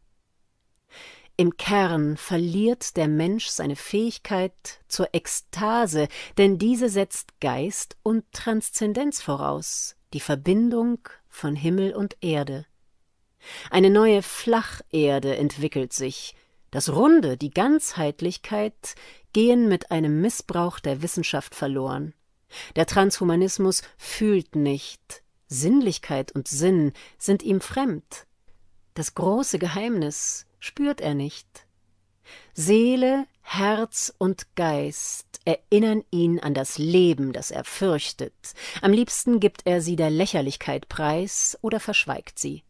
Im 1.36 1.56
Kern 1.56 2.16
verliert 2.16 2.96
der 2.98 3.08
Mensch 3.08 3.46
seine 3.46 3.76
Fähigkeit 3.76 4.52
zur 4.88 5.08
Ekstase, 5.14 6.08
denn 6.36 6.58
diese 6.58 6.90
setzt 6.90 7.40
Geist 7.40 7.96
und 8.02 8.24
Transzendenz 8.32 9.22
voraus, 9.22 9.96
die 10.12 10.20
Verbindung 10.20 10.98
von 11.28 11.56
Himmel 11.56 11.94
und 11.94 12.16
Erde. 12.20 12.66
Eine 13.70 13.88
neue 13.88 14.20
Flacherde 14.22 15.34
entwickelt 15.36 15.94
sich, 15.94 16.34
das 16.70 16.90
Runde, 16.90 17.36
die 17.36 17.50
Ganzheitlichkeit 17.50 18.94
gehen 19.32 19.68
mit 19.68 19.90
einem 19.90 20.20
Missbrauch 20.20 20.80
der 20.80 21.02
Wissenschaft 21.02 21.54
verloren. 21.54 22.14
Der 22.76 22.86
Transhumanismus 22.86 23.82
fühlt 23.96 24.56
nicht, 24.56 25.22
Sinnlichkeit 25.46 26.32
und 26.32 26.48
Sinn 26.48 26.92
sind 27.18 27.42
ihm 27.42 27.60
fremd. 27.60 28.26
Das 28.94 29.14
große 29.14 29.58
Geheimnis 29.58 30.46
spürt 30.58 31.00
er 31.00 31.14
nicht. 31.14 31.66
Seele, 32.54 33.26
Herz 33.42 34.14
und 34.18 34.54
Geist 34.54 35.40
erinnern 35.44 36.04
ihn 36.10 36.38
an 36.38 36.54
das 36.54 36.78
Leben, 36.78 37.32
das 37.32 37.50
er 37.50 37.64
fürchtet. 37.64 38.34
Am 38.82 38.92
liebsten 38.92 39.40
gibt 39.40 39.62
er 39.64 39.80
sie 39.80 39.96
der 39.96 40.10
Lächerlichkeit 40.10 40.88
preis 40.88 41.58
oder 41.62 41.80
verschweigt 41.80 42.38
sie. 42.38 42.62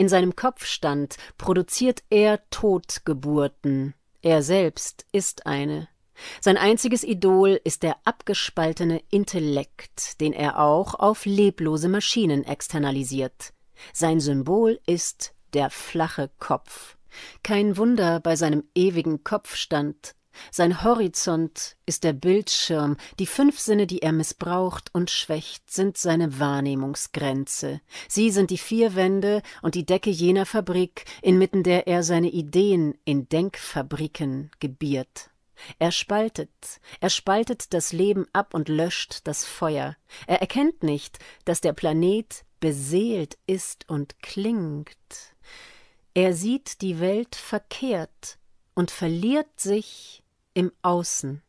In 0.00 0.08
seinem 0.08 0.34
Kopfstand 0.34 1.18
produziert 1.36 2.04
er 2.08 2.48
Totgeburten. 2.48 3.92
Er 4.22 4.42
selbst 4.42 5.04
ist 5.12 5.44
eine. 5.44 5.88
Sein 6.40 6.56
einziges 6.56 7.04
Idol 7.04 7.60
ist 7.64 7.82
der 7.82 7.98
abgespaltene 8.04 9.02
Intellekt, 9.10 10.18
den 10.22 10.32
er 10.32 10.58
auch 10.58 10.94
auf 10.94 11.26
leblose 11.26 11.90
Maschinen 11.90 12.44
externalisiert. 12.44 13.52
Sein 13.92 14.20
Symbol 14.20 14.80
ist 14.86 15.34
der 15.52 15.68
flache 15.68 16.30
Kopf. 16.38 16.96
Kein 17.42 17.76
Wunder 17.76 18.20
bei 18.20 18.36
seinem 18.36 18.64
ewigen 18.74 19.22
Kopfstand, 19.22 20.14
sein 20.50 20.82
Horizont 20.82 21.76
ist 21.86 22.04
der 22.04 22.12
Bildschirm, 22.12 22.96
die 23.18 23.26
fünf 23.26 23.58
Sinne, 23.58 23.86
die 23.86 24.02
er 24.02 24.12
missbraucht 24.12 24.90
und 24.92 25.10
schwächt, 25.10 25.70
sind 25.70 25.96
seine 25.96 26.38
Wahrnehmungsgrenze. 26.38 27.80
Sie 28.08 28.30
sind 28.30 28.50
die 28.50 28.58
vier 28.58 28.94
Wände 28.94 29.42
und 29.62 29.74
die 29.74 29.86
Decke 29.86 30.10
jener 30.10 30.46
Fabrik, 30.46 31.04
inmitten 31.22 31.62
der 31.62 31.86
er 31.86 32.02
seine 32.02 32.30
Ideen 32.30 32.98
in 33.04 33.28
Denkfabriken 33.28 34.50
gebiert. 34.60 35.30
Er 35.78 35.92
spaltet, 35.92 36.80
er 37.00 37.10
spaltet 37.10 37.74
das 37.74 37.92
Leben 37.92 38.26
ab 38.32 38.54
und 38.54 38.68
löscht 38.68 39.20
das 39.24 39.44
Feuer. 39.44 39.96
Er 40.26 40.40
erkennt 40.40 40.82
nicht, 40.82 41.18
dass 41.44 41.60
der 41.60 41.74
Planet 41.74 42.44
beseelt 42.60 43.36
ist 43.46 43.88
und 43.88 44.22
klingt. 44.22 44.96
Er 46.14 46.34
sieht 46.34 46.80
die 46.80 46.98
Welt 46.98 47.36
verkehrt 47.36 48.39
und 48.80 48.90
verliert 48.90 49.60
sich 49.60 50.22
im 50.54 50.72
Außen. 50.80 51.42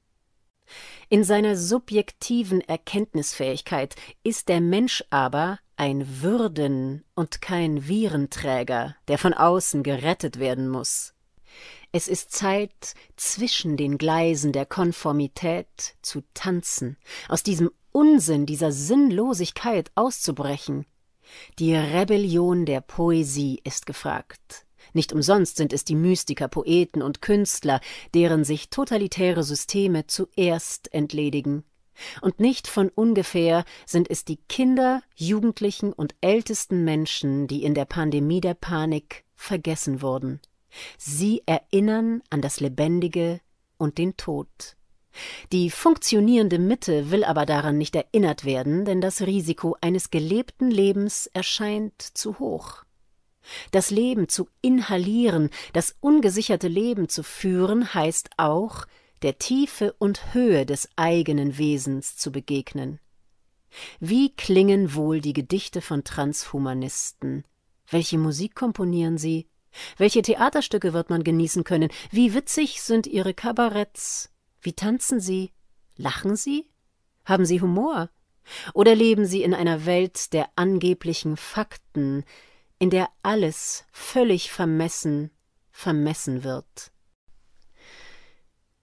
In 1.08 1.24
seiner 1.24 1.56
subjektiven 1.56 2.60
Erkenntnisfähigkeit 2.60 3.96
ist 4.22 4.50
der 4.50 4.60
Mensch 4.60 5.02
aber 5.12 5.58
ein 5.78 6.22
Würden 6.22 7.06
und 7.16 7.42
kein 7.42 7.88
Virenträger, 7.88 8.98
der 9.08 9.18
von 9.18 9.34
außen 9.34 9.82
gerettet 9.82 10.40
werden 10.40 10.68
muss. 10.68 11.14
Es 11.94 12.10
ist 12.10 12.34
Zeit, 12.34 12.96
zwischen 13.16 13.78
den 13.78 13.98
Gleisen 13.98 14.52
der 14.52 14.66
Konformität 14.66 15.96
zu 16.02 16.24
tanzen, 16.34 16.98
aus 17.30 17.44
diesem 17.44 17.72
Unsinn, 17.94 18.46
dieser 18.46 18.74
Sinnlosigkeit 18.74 19.90
auszubrechen. 19.96 20.86
Die 21.60 21.74
Rebellion 21.76 22.66
der 22.66 22.82
Poesie 22.82 23.62
ist 23.64 23.86
gefragt. 23.86 24.66
Nicht 24.94 25.14
umsonst 25.14 25.58
sind 25.58 25.74
es 25.74 25.86
die 25.86 25.96
Mystiker, 25.96 26.48
Poeten 26.48 27.02
und 27.02 27.22
Künstler, 27.22 27.80
deren 28.14 28.44
sich 28.44 28.70
totalitäre 28.70 29.44
Systeme 29.44 30.08
zuerst 30.08 30.94
entledigen. 30.94 31.64
Und 32.22 32.40
nicht 32.40 32.68
von 32.68 32.90
ungefähr 32.90 33.64
sind 33.86 34.10
es 34.10 34.26
die 34.26 34.38
Kinder, 34.50 35.04
Jugendlichen 35.16 35.94
und 35.94 36.16
ältesten 36.22 36.84
Menschen, 36.84 37.48
die 37.48 37.64
in 37.64 37.74
der 37.74 37.86
Pandemie 37.86 38.42
der 38.42 38.54
Panik 38.54 39.24
vergessen 39.36 40.02
wurden. 40.02 40.40
Sie 40.98 41.44
erinnern 41.46 42.22
an 42.30 42.42
das 42.42 42.60
Lebendige 42.60 43.42
und 43.78 43.98
den 43.98 44.16
Tod. 44.18 44.48
Die 45.52 45.70
funktionierende 45.70 46.58
Mitte 46.58 47.12
will 47.12 47.26
aber 47.26 47.46
daran 47.46 47.78
nicht 47.78 47.96
erinnert 47.96 48.46
werden, 48.46 48.86
denn 48.86 49.02
das 49.02 49.22
Risiko 49.22 49.76
eines 49.82 50.10
gelebten 50.10 50.72
Lebens 50.72 51.28
erscheint 51.34 52.02
zu 52.02 52.40
hoch. 52.40 52.84
Das 53.72 53.90
Leben 53.92 54.30
zu 54.30 54.48
inhalieren, 54.62 55.50
das 55.74 55.96
ungesicherte 56.00 56.68
Leben 56.68 57.10
zu 57.10 57.24
führen, 57.24 57.94
heißt 57.94 58.30
auch, 58.38 58.86
der 59.22 59.38
Tiefe 59.38 59.94
und 60.00 60.34
Höhe 60.34 60.66
des 60.66 60.90
eigenen 60.96 61.58
Wesens 61.58 62.18
zu 62.18 62.32
begegnen. 62.32 63.00
Wie 64.00 64.36
klingen 64.36 64.96
wohl 64.96 65.22
die 65.22 65.34
Gedichte 65.34 65.82
von 65.82 66.04
Transhumanisten? 66.04 67.46
Welche 67.90 68.18
Musik 68.18 68.56
komponieren 68.56 69.18
sie? 69.18 69.48
Welche 69.98 70.22
Theaterstücke 70.22 70.94
wird 70.94 71.10
man 71.10 71.24
genießen 71.24 71.64
können? 71.64 71.90
Wie 72.12 72.34
witzig 72.34 72.82
sind 72.82 73.08
ihre 73.08 73.34
Kabaretts? 73.34 74.30
Wie 74.62 74.74
tanzen 74.74 75.20
sie? 75.20 75.52
Lachen 75.96 76.36
sie? 76.36 76.68
Haben 77.26 77.46
sie 77.46 77.62
Humor? 77.62 78.10
Oder 78.74 78.96
leben 78.96 79.26
sie 79.26 79.44
in 79.44 79.54
einer 79.54 79.86
Welt 79.86 80.34
der 80.34 80.50
angeblichen 80.56 81.38
Fakten, 81.38 82.26
in 82.82 82.90
der 82.90 83.10
alles 83.22 83.86
völlig 83.92 84.50
vermessen, 84.50 85.30
vermessen 85.70 86.44
wird? 86.44 86.92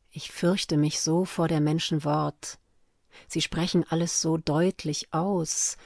Ich 0.09 0.31
fürchte 0.31 0.76
mich 0.76 1.00
so 1.00 1.25
vor 1.25 1.49
der 1.49 1.61
Menschen 1.61 2.05
Wort. 2.05 2.61
Sie 3.26 3.43
sprechen 3.43 3.85
alles 3.88 4.21
so 4.21 4.37
deutlich 4.37 5.12
aus, 5.12 5.76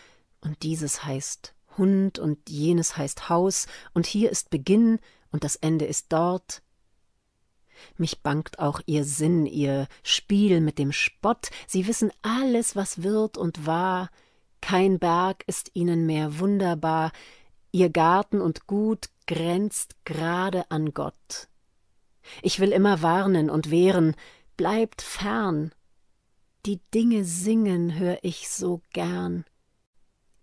und 0.42 0.62
dieses 0.62 1.04
heißt 1.04 1.54
Hund 1.78 2.18
und 2.18 2.50
jenes 2.50 2.98
heißt 2.98 3.30
Haus, 3.30 3.66
und 3.94 4.04
hier 4.04 4.30
ist 4.30 4.50
Beginn 4.50 4.98
und 5.30 5.42
das 5.42 5.56
Ende 5.56 5.86
ist 5.86 6.12
dort. 6.12 6.62
Mich 7.96 8.20
bangt 8.20 8.58
auch 8.58 8.82
ihr 8.84 9.06
Sinn, 9.06 9.46
ihr 9.46 9.88
Spiel 10.02 10.60
mit 10.60 10.78
dem 10.78 10.92
Spott, 10.92 11.48
sie 11.66 11.86
wissen 11.86 12.12
alles, 12.20 12.76
was 12.76 13.02
wird 13.02 13.38
und 13.38 13.64
war, 13.64 14.10
kein 14.60 14.98
Berg 14.98 15.44
ist 15.46 15.70
ihnen 15.72 16.04
mehr 16.04 16.38
wunderbar, 16.38 17.10
ihr 17.72 17.90
Garten 17.90 18.40
und 18.40 18.66
Gut 18.66 19.08
grenzt 19.26 19.96
gerade 20.04 20.70
an 20.70 20.94
Gott. 20.94 21.48
Ich 22.42 22.60
will 22.60 22.70
immer 22.70 23.02
warnen 23.02 23.50
und 23.50 23.70
wehren, 23.70 24.14
bleibt 24.56 25.02
fern. 25.02 25.72
Die 26.64 26.80
Dinge 26.94 27.24
singen 27.24 27.98
hör 27.98 28.18
ich 28.22 28.48
so 28.48 28.80
gern. 28.92 29.44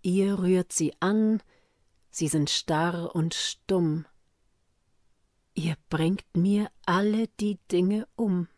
Ihr 0.02 0.38
rührt 0.38 0.72
sie 0.72 0.92
an, 1.00 1.42
sie 2.10 2.28
sind 2.28 2.50
starr 2.50 3.14
und 3.14 3.34
stumm. 3.34 4.04
Ihr 5.54 5.76
bringt 5.88 6.24
mir 6.36 6.70
alle 6.84 7.28
die 7.40 7.58
Dinge 7.70 8.06
um. 8.16 8.48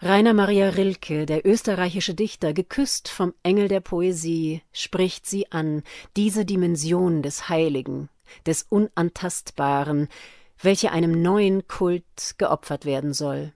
Rainer 0.00 0.34
Maria 0.34 0.68
Rilke, 0.70 1.26
der 1.26 1.46
österreichische 1.46 2.14
Dichter, 2.14 2.52
geküsst 2.52 3.08
vom 3.08 3.34
Engel 3.42 3.68
der 3.68 3.80
Poesie, 3.80 4.62
spricht 4.72 5.26
sie 5.26 5.50
an, 5.52 5.82
diese 6.16 6.44
Dimension 6.44 7.22
des 7.22 7.48
Heiligen, 7.48 8.08
des 8.46 8.66
Unantastbaren, 8.68 10.08
welche 10.60 10.92
einem 10.92 11.22
neuen 11.22 11.66
Kult 11.68 12.34
geopfert 12.38 12.84
werden 12.84 13.12
soll. 13.12 13.52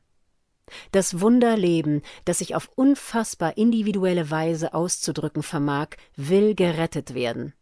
Das 0.93 1.21
Wunderleben, 1.21 2.03
das 2.25 2.39
sich 2.39 2.55
auf 2.55 2.71
unfassbar 2.75 3.57
individuelle 3.57 4.31
Weise 4.31 4.75
auszudrücken 4.75 5.43
vermag, 5.43 5.91
will 6.17 6.55
gerettet 6.55 7.15
werden. 7.15 7.55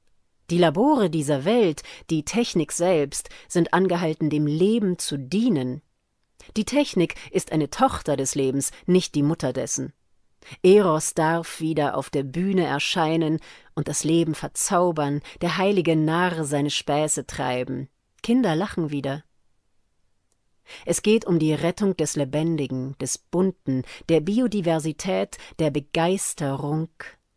Die 0.50 0.58
Labore 0.58 1.10
dieser 1.10 1.44
Welt, 1.44 1.82
die 2.10 2.24
Technik 2.24 2.72
selbst, 2.72 3.28
sind 3.48 3.74
angehalten, 3.74 4.30
dem 4.30 4.46
Leben 4.46 4.98
zu 4.98 5.18
dienen. 5.18 5.82
Die 6.56 6.64
Technik 6.64 7.14
ist 7.30 7.52
eine 7.52 7.70
Tochter 7.70 8.16
des 8.16 8.34
Lebens, 8.34 8.70
nicht 8.86 9.14
die 9.14 9.22
Mutter 9.22 9.52
dessen. 9.52 9.92
Eros 10.62 11.14
darf 11.14 11.60
wieder 11.60 11.96
auf 11.96 12.10
der 12.10 12.22
Bühne 12.22 12.64
erscheinen 12.64 13.38
und 13.74 13.88
das 13.88 14.04
Leben 14.04 14.34
verzaubern, 14.34 15.20
der 15.40 15.58
heilige 15.58 15.96
Narr 15.96 16.44
seine 16.44 16.70
Späße 16.70 17.26
treiben. 17.26 17.88
Kinder 18.22 18.56
lachen 18.56 18.90
wieder. 18.90 19.24
Es 20.84 21.02
geht 21.02 21.24
um 21.24 21.38
die 21.38 21.54
Rettung 21.54 21.96
des 21.96 22.16
Lebendigen, 22.16 22.96
des 22.98 23.18
Bunten, 23.18 23.84
der 24.08 24.20
Biodiversität, 24.20 25.38
der 25.58 25.70
Begeisterung, 25.70 26.88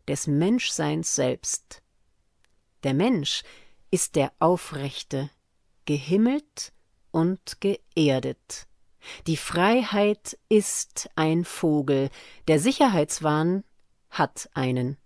des 0.08 0.26
Menschseins 0.26 1.14
selbst. 1.14 1.82
Der 2.82 2.94
Mensch 2.94 3.42
ist 3.90 4.16
der 4.16 4.32
Aufrechte, 4.38 5.30
gehimmelt 5.84 6.72
und 7.10 7.60
geerdet. 7.60 8.66
Die 9.26 9.36
Freiheit 9.36 10.38
ist 10.48 11.10
ein 11.16 11.44
Vogel, 11.44 12.10
der 12.48 12.58
Sicherheitswahn 12.58 13.64
hat 14.10 14.48
einen. 14.54 14.96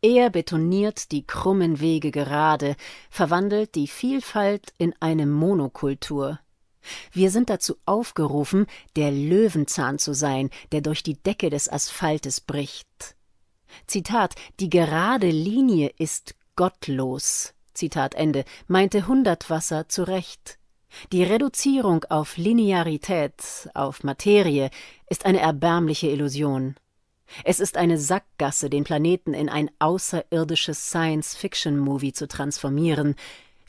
Er 0.00 0.30
betoniert 0.30 1.10
die 1.10 1.26
krummen 1.26 1.80
Wege 1.80 2.10
gerade, 2.10 2.76
verwandelt 3.10 3.74
die 3.74 3.88
Vielfalt 3.88 4.72
in 4.78 4.94
eine 5.00 5.26
Monokultur. 5.26 6.38
Wir 7.12 7.30
sind 7.30 7.50
dazu 7.50 7.76
aufgerufen, 7.84 8.66
der 8.96 9.10
Löwenzahn 9.10 9.98
zu 9.98 10.14
sein, 10.14 10.50
der 10.72 10.80
durch 10.80 11.02
die 11.02 11.20
Decke 11.20 11.50
des 11.50 11.68
Asphaltes 11.68 12.40
bricht. 12.40 13.16
Zitat 13.86 14.34
Die 14.60 14.70
gerade 14.70 15.30
Linie 15.30 15.92
ist 15.98 16.34
gottlos. 16.56 17.54
Zitat 17.74 18.14
Ende, 18.14 18.44
meinte 18.66 19.06
Hundertwasser 19.06 19.88
zu 19.88 20.04
Recht. 20.04 20.57
Die 21.12 21.22
Reduzierung 21.22 22.04
auf 22.08 22.36
Linearität, 22.36 23.68
auf 23.74 24.04
Materie, 24.04 24.70
ist 25.08 25.26
eine 25.26 25.40
erbärmliche 25.40 26.08
Illusion. 26.08 26.76
Es 27.44 27.60
ist 27.60 27.76
eine 27.76 27.98
Sackgasse, 27.98 28.70
den 28.70 28.84
Planeten 28.84 29.34
in 29.34 29.48
ein 29.50 29.70
außerirdisches 29.78 30.88
Science-Fiction-Movie 30.88 32.14
zu 32.14 32.26
transformieren, 32.26 33.16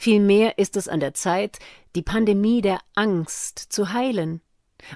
Vielmehr 0.02 0.58
ist 0.58 0.78
es 0.78 0.88
an 0.88 1.02
der 1.02 1.14
Zeit, 1.14 1.60
die 1.94 2.02
Pandemie 2.02 2.62
der 2.62 2.80
Angst 2.96 3.60
zu 3.60 3.92
heilen. 3.92 4.40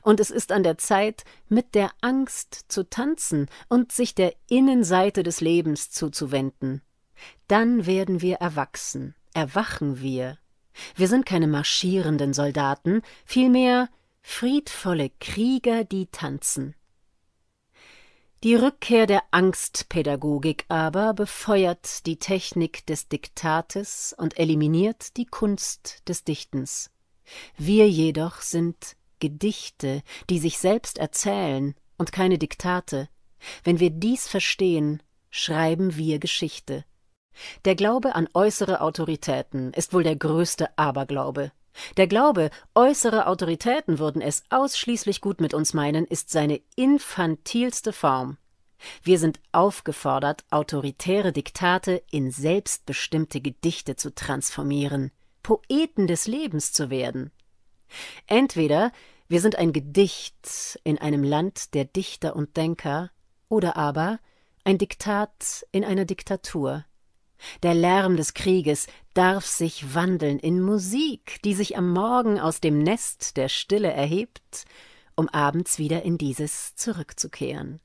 Und 0.01 0.21
es 0.21 0.31
ist 0.31 0.53
an 0.53 0.63
der 0.63 0.77
Zeit, 0.77 1.25
mit 1.49 1.75
der 1.75 1.91
Angst 1.99 2.67
zu 2.69 2.89
tanzen 2.89 3.49
und 3.67 3.91
sich 3.91 4.15
der 4.15 4.33
Innenseite 4.47 5.23
des 5.23 5.41
Lebens 5.41 5.91
zuzuwenden. 5.91 6.81
Dann 7.49 7.85
werden 7.85 8.21
wir 8.21 8.37
erwachsen, 8.37 9.13
erwachen 9.33 9.99
wir. 9.99 10.37
Wir 10.95 11.07
sind 11.07 11.25
keine 11.25 11.47
marschierenden 11.47 12.33
Soldaten, 12.33 13.01
vielmehr 13.25 13.89
friedvolle 14.21 15.11
Krieger, 15.19 15.83
die 15.83 16.07
tanzen. 16.07 16.75
Die 18.43 18.55
Rückkehr 18.55 19.07
der 19.07 19.23
Angstpädagogik 19.31 20.65
aber 20.67 21.13
befeuert 21.13 22.05
die 22.05 22.17
Technik 22.17 22.85
des 22.85 23.07
Diktates 23.07 24.13
und 24.17 24.37
eliminiert 24.37 25.15
die 25.15 25.25
Kunst 25.25 26.01
des 26.09 26.25
Dichtens. 26.25 26.91
Wir 27.57 27.89
jedoch 27.89 28.41
sind 28.41 28.97
Gedichte, 29.19 30.03
die 30.29 30.39
sich 30.39 30.57
selbst 30.57 30.97
erzählen 30.97 31.75
und 31.97 32.11
keine 32.11 32.37
Diktate. 32.37 33.07
Wenn 33.63 33.79
wir 33.79 33.91
dies 33.91 34.27
verstehen, 34.27 35.01
schreiben 35.29 35.95
wir 35.95 36.19
Geschichte. 36.19 36.83
Der 37.65 37.75
Glaube 37.75 38.15
an 38.15 38.27
äußere 38.33 38.81
Autoritäten 38.81 39.73
ist 39.73 39.93
wohl 39.93 40.03
der 40.03 40.15
größte 40.15 40.77
Aberglaube. 40.77 41.51
Der 41.97 42.07
Glaube, 42.07 42.51
äußere 42.75 43.25
Autoritäten 43.27 43.97
würden 43.97 44.21
es 44.21 44.43
ausschließlich 44.49 45.21
gut 45.21 45.41
mit 45.41 45.53
uns 45.53 45.73
meinen, 45.73 46.05
ist 46.05 46.29
seine 46.29 46.61
infantilste 46.75 47.93
Form. 47.93 48.37
Wir 49.01 49.17
sind 49.17 49.39
aufgefordert, 49.51 50.43
autoritäre 50.51 51.31
Diktate 51.31 52.03
in 52.11 52.31
selbstbestimmte 52.31 53.41
Gedichte 53.41 53.95
zu 53.95 54.13
transformieren, 54.13 55.11
Poeten 55.41 56.07
des 56.07 56.27
Lebens 56.27 56.73
zu 56.73 56.89
werden. 56.89 57.31
Entweder 58.27 58.91
wir 59.27 59.41
sind 59.41 59.55
ein 59.55 59.73
Gedicht 59.73 60.79
in 60.83 60.99
einem 60.99 61.23
Land 61.23 61.73
der 61.73 61.85
Dichter 61.85 62.35
und 62.35 62.55
Denker, 62.57 63.09
oder 63.49 63.77
aber 63.77 64.19
ein 64.63 64.77
Diktat 64.77 65.65
in 65.71 65.83
einer 65.83 66.05
Diktatur. 66.05 66.85
Der 67.61 67.73
Lärm 67.73 68.17
des 68.17 68.33
Krieges 68.33 68.87
darf 69.13 69.45
sich 69.45 69.93
wandeln 69.93 70.39
in 70.39 70.61
Musik, 70.61 71.39
die 71.43 71.53
sich 71.53 71.77
am 71.77 71.91
Morgen 71.91 72.39
aus 72.39 72.61
dem 72.61 72.79
Nest 72.79 73.37
der 73.37 73.49
Stille 73.49 73.91
erhebt, 73.91 74.65
um 75.15 75.29
abends 75.29 75.77
wieder 75.77 76.03
in 76.03 76.17
dieses 76.17 76.75
zurückzukehren. 76.75 77.79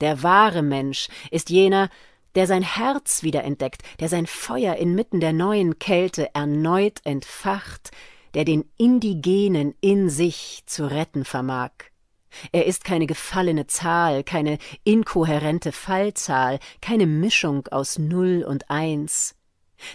Der 0.00 0.22
wahre 0.22 0.62
Mensch 0.62 1.08
ist 1.30 1.50
jener, 1.50 1.90
der 2.34 2.46
sein 2.46 2.62
Herz 2.62 3.22
wiederentdeckt, 3.22 3.82
der 4.00 4.08
sein 4.08 4.26
Feuer 4.26 4.76
inmitten 4.76 5.20
der 5.20 5.32
neuen 5.32 5.78
Kälte 5.78 6.34
erneut 6.34 7.00
entfacht, 7.04 7.90
der 8.34 8.44
den 8.44 8.64
Indigenen 8.76 9.74
in 9.80 10.10
sich 10.10 10.62
zu 10.66 10.88
retten 10.88 11.24
vermag. 11.24 11.72
Er 12.52 12.66
ist 12.66 12.84
keine 12.84 13.06
gefallene 13.06 13.66
Zahl, 13.66 14.22
keine 14.22 14.58
inkohärente 14.84 15.72
Fallzahl, 15.72 16.58
keine 16.80 17.06
Mischung 17.06 17.66
aus 17.68 17.98
Null 17.98 18.44
und 18.46 18.70
Eins. 18.70 19.34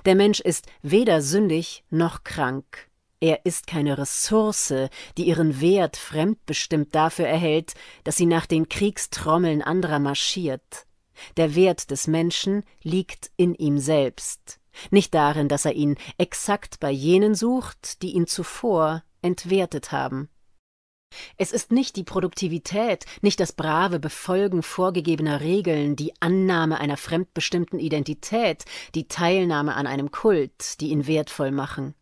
Der 0.05 0.15
Mensch 0.15 0.39
ist 0.39 0.67
weder 0.81 1.21
sündig 1.21 1.83
noch 1.89 2.23
krank. 2.23 2.89
Er 3.19 3.45
ist 3.45 3.67
keine 3.67 3.97
Ressource, 3.97 4.73
die 5.17 5.23
ihren 5.23 5.61
Wert 5.61 5.95
fremdbestimmt 5.95 6.93
dafür 6.93 7.25
erhält, 7.25 7.73
dass 8.03 8.17
sie 8.17 8.25
nach 8.25 8.45
den 8.45 8.67
Kriegstrommeln 8.67 9.61
anderer 9.61 9.99
marschiert. 9.99 10.85
Der 11.37 11.55
Wert 11.55 11.91
des 11.91 12.07
Menschen 12.07 12.63
liegt 12.81 13.31
in 13.37 13.55
ihm 13.55 13.77
selbst, 13.77 14.59
nicht 14.91 15.13
darin, 15.13 15.47
dass 15.47 15.65
er 15.65 15.73
ihn 15.73 15.95
exakt 16.17 16.79
bei 16.79 16.91
jenen 16.91 17.35
sucht, 17.35 18.01
die 18.01 18.11
ihn 18.11 18.27
zuvor 18.27 19.03
entwertet 19.21 19.91
haben. 19.91 20.29
Es 21.37 21.51
ist 21.51 21.71
nicht 21.71 21.95
die 21.95 22.03
Produktivität, 22.03 23.05
nicht 23.21 23.39
das 23.39 23.53
brave 23.53 23.99
Befolgen 23.99 24.63
vorgegebener 24.63 25.41
Regeln, 25.41 25.95
die 25.95 26.13
Annahme 26.19 26.79
einer 26.79 26.97
fremdbestimmten 26.97 27.79
Identität, 27.79 28.65
die 28.95 29.07
Teilnahme 29.07 29.75
an 29.75 29.87
einem 29.87 30.11
Kult, 30.11 30.79
die 30.81 30.89
ihn 30.89 31.07
wertvoll 31.07 31.51
machen. 31.51 31.95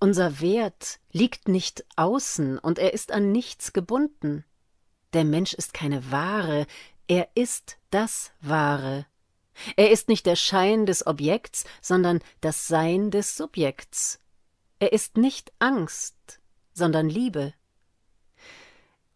Unser 0.00 0.40
Wert 0.40 0.98
liegt 1.12 1.48
nicht 1.48 1.84
außen 1.96 2.58
und 2.58 2.78
er 2.78 2.94
ist 2.94 3.12
an 3.12 3.30
nichts 3.32 3.72
gebunden. 3.72 4.44
Der 5.12 5.24
Mensch 5.24 5.54
ist 5.54 5.72
keine 5.72 6.10
Ware, 6.10 6.66
er 7.06 7.28
ist 7.34 7.78
das 7.90 8.32
Wahre, 8.40 9.06
Er 9.76 9.90
ist 9.90 10.08
nicht 10.08 10.26
der 10.26 10.36
Schein 10.36 10.86
des 10.86 11.06
Objekts, 11.06 11.64
sondern 11.80 12.20
das 12.40 12.68
Sein 12.68 13.10
des 13.10 13.36
Subjekts. 13.36 14.20
Er 14.78 14.92
ist 14.92 15.16
nicht 15.16 15.52
Angst, 15.58 16.40
sondern 16.72 17.08
Liebe. 17.08 17.52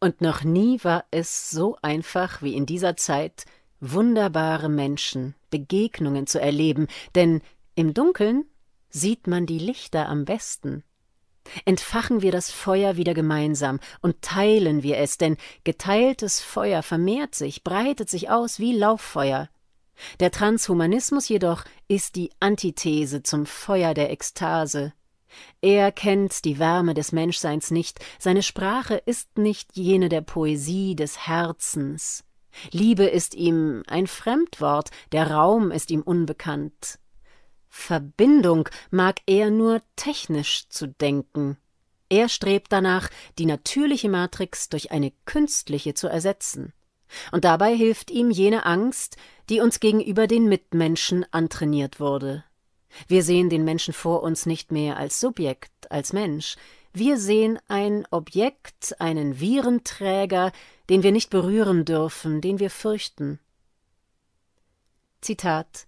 Und 0.02 0.20
noch 0.20 0.42
nie 0.42 0.82
war 0.82 1.04
es 1.12 1.50
so 1.50 1.76
einfach 1.80 2.42
wie 2.42 2.56
in 2.56 2.66
dieser 2.66 2.96
Zeit, 2.96 3.44
wunderbare 3.78 4.68
Menschen, 4.68 5.36
Begegnungen 5.48 6.26
zu 6.26 6.40
erleben, 6.40 6.88
denn 7.14 7.40
im 7.76 7.94
Dunkeln 7.94 8.44
sieht 8.90 9.28
man 9.28 9.46
die 9.46 9.60
Lichter 9.60 10.08
am 10.08 10.24
besten. 10.24 10.82
Entfachen 11.66 12.20
wir 12.20 12.32
das 12.32 12.50
Feuer 12.50 12.96
wieder 12.96 13.14
gemeinsam 13.14 13.78
und 14.00 14.20
teilen 14.22 14.82
wir 14.82 14.98
es, 14.98 15.18
denn 15.18 15.36
geteiltes 15.62 16.40
Feuer 16.40 16.82
vermehrt 16.82 17.36
sich, 17.36 17.62
breitet 17.62 18.10
sich 18.10 18.28
aus 18.28 18.58
wie 18.58 18.76
Lauffeuer. 18.76 19.50
Der 20.18 20.32
Transhumanismus 20.32 21.28
jedoch 21.28 21.62
ist 21.86 22.16
die 22.16 22.32
Antithese 22.40 23.22
zum 23.22 23.46
Feuer 23.46 23.94
der 23.94 24.10
Ekstase. 24.10 24.94
Er 25.60 25.92
kennt 25.92 26.44
die 26.44 26.58
Wärme 26.58 26.94
des 26.94 27.12
Menschseins 27.12 27.70
nicht, 27.70 28.00
seine 28.18 28.42
Sprache 28.42 28.94
ist 28.94 29.38
nicht 29.38 29.76
jene 29.76 30.08
der 30.08 30.20
Poesie 30.20 30.96
des 30.96 31.26
Herzens. 31.26 32.24
Liebe 32.70 33.04
ist 33.04 33.34
ihm 33.34 33.82
ein 33.86 34.06
Fremdwort, 34.06 34.90
der 35.12 35.30
Raum 35.30 35.70
ist 35.70 35.90
ihm 35.90 36.02
unbekannt. 36.02 36.98
Verbindung 37.68 38.68
mag 38.90 39.20
er 39.26 39.50
nur 39.50 39.80
technisch 39.96 40.68
zu 40.68 40.88
denken. 40.88 41.56
Er 42.10 42.28
strebt 42.28 42.70
danach, 42.70 43.08
die 43.38 43.46
natürliche 43.46 44.10
Matrix 44.10 44.68
durch 44.68 44.90
eine 44.90 45.12
künstliche 45.24 45.94
zu 45.94 46.08
ersetzen. 46.08 46.74
Und 47.30 47.44
dabei 47.44 47.74
hilft 47.74 48.10
ihm 48.10 48.30
jene 48.30 48.66
Angst, 48.66 49.16
die 49.48 49.60
uns 49.60 49.80
gegenüber 49.80 50.26
den 50.26 50.48
Mitmenschen 50.48 51.24
antrainiert 51.30 52.00
wurde. 52.00 52.44
Wir 53.08 53.22
sehen 53.22 53.50
den 53.50 53.64
Menschen 53.64 53.94
vor 53.94 54.22
uns 54.22 54.46
nicht 54.46 54.72
mehr 54.72 54.96
als 54.96 55.20
Subjekt, 55.20 55.90
als 55.90 56.12
Mensch. 56.12 56.56
Wir 56.92 57.18
sehen 57.18 57.58
ein 57.68 58.06
Objekt, 58.10 59.00
einen 59.00 59.40
Virenträger, 59.40 60.52
den 60.90 61.02
wir 61.02 61.12
nicht 61.12 61.30
berühren 61.30 61.84
dürfen, 61.84 62.40
den 62.40 62.58
wir 62.58 62.70
fürchten. 62.70 63.38
Zitat 65.22 65.86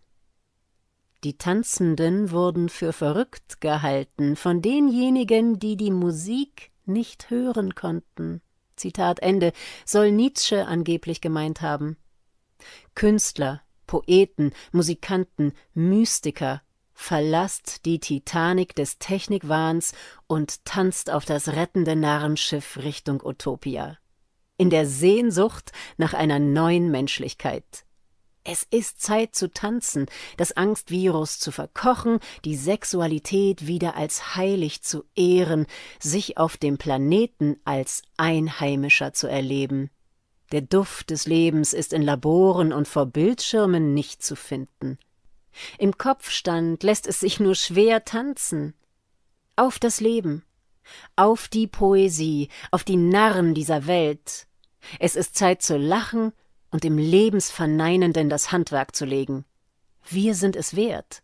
Die 1.25 1.37
Tanzenden 1.37 2.31
wurden 2.31 2.69
für 2.69 2.93
verrückt 2.93 3.61
gehalten 3.61 4.37
von 4.37 4.63
denjenigen, 4.63 5.59
die 5.59 5.77
die 5.77 5.91
Musik 5.91 6.71
nicht 6.87 7.31
hören 7.31 7.75
konnten. 7.75 8.41
Zitat 8.77 9.21
Ende, 9.21 9.53
soll 9.85 10.11
Nietzsche 10.11 10.67
angeblich 10.67 11.21
gemeint 11.21 11.61
haben. 11.61 11.97
Künstler, 12.95 13.63
Poeten, 13.87 14.53
Musikanten, 14.73 15.53
Mystiker, 15.75 16.63
verlasst 16.95 17.85
die 17.85 17.99
Titanic 17.99 18.75
des 18.75 18.99
Technikwahns 18.99 19.93
und 20.27 20.65
tanzt 20.65 21.11
auf 21.11 21.25
das 21.25 21.49
rettende 21.49 21.97
Narrenschiff 21.97 22.79
Richtung 22.79 23.21
Utopia. 23.23 23.99
In 24.57 24.71
der 24.71 24.87
Sehnsucht 24.87 25.73
nach 25.97 26.15
einer 26.15 26.39
neuen 26.39 26.91
Menschlichkeit. 26.91 27.85
Es 28.45 28.63
ist 28.63 29.01
Zeit 29.01 29.35
zu 29.35 29.51
tanzen, 29.51 30.07
das 30.37 30.53
Angstvirus 30.53 31.39
zu 31.39 31.51
verkochen, 31.51 32.19
die 32.45 32.57
Sexualität 32.57 33.67
wieder 33.67 33.97
als 33.97 34.37
heilig 34.37 34.83
zu 34.83 35.05
ehren, 35.17 35.67
sich 35.99 36.37
auf 36.37 36.59
dem 36.59 36.77
Planeten 36.77 37.57
als 37.65 38.03
Einheimischer 38.19 39.15
zu 39.15 39.29
erleben. 39.29 39.91
Der 40.53 40.61
Duft 40.61 41.09
des 41.09 41.27
Lebens 41.27 41.73
ist 41.73 41.95
in 41.95 42.03
Laboren 42.03 42.75
und 42.75 42.87
vor 42.87 43.07
Bildschirmen 43.07 43.95
nicht 43.95 44.23
zu 44.23 44.37
finden. 44.37 44.99
Im 45.79 45.97
Kopfstand 45.97 46.83
lässt 46.83 47.07
es 47.07 47.21
sich 47.21 47.41
nur 47.41 47.55
schwer 47.55 48.05
tanzen. 48.05 48.75
Auf 49.57 49.79
das 49.79 50.01
Leben, 50.01 50.45
auf 51.17 51.49
die 51.49 51.67
Poesie, 51.67 52.49
auf 52.71 52.85
die 52.85 52.97
Narren 52.97 53.55
dieser 53.55 53.87
Welt. 53.87 54.47
Es 54.99 55.17
ist 55.17 55.37
Zeit 55.37 55.63
zu 55.63 55.77
lachen 55.77 56.33
und 56.71 56.85
dem 56.85 56.99
Lebensverneinenden 56.99 58.29
das 58.29 58.53
Handwerk 58.53 58.95
zu 58.95 59.05
legen. 59.05 59.45
Wir 60.09 60.35
sind 60.35 60.57
es 60.57 60.77
wert. 60.77 61.23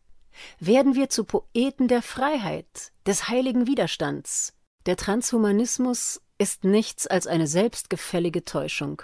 Werden 0.59 0.95
wir 0.95 1.11
zu 1.11 1.25
Poeten 1.25 1.88
der 1.88 2.03
Freiheit, 2.03 2.93
des 3.07 3.29
heiligen 3.29 3.66
Widerstands. 3.66 4.55
Der 4.87 4.97
Transhumanismus 4.97 6.23
ist 6.38 6.64
nichts 6.64 7.07
als 7.07 7.27
eine 7.27 7.47
selbstgefällige 7.47 8.45
Täuschung. 8.45 9.03